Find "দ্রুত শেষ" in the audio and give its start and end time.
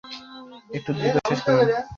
0.97-1.39